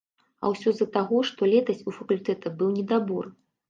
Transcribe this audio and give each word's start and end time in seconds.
А 0.27 0.45
ўсё 0.53 0.73
з-за 0.77 0.87
таго, 0.95 1.23
што 1.31 1.51
летась 1.53 1.85
у 1.87 1.97
факультэта 2.01 2.47
быў 2.61 2.77
недабор. 2.83 3.35